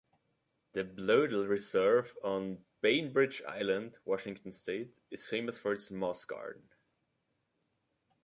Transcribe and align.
The 0.73 0.83
Bloedel 0.83 1.45
Reserve 1.47 2.17
on 2.23 2.65
Bainbridge 2.81 3.43
Island, 3.47 3.99
Washington 4.03 4.51
State, 4.51 4.97
is 5.11 5.27
famous 5.27 5.59
for 5.59 5.73
its 5.73 5.91
moss 5.91 6.25
garden. 6.25 6.67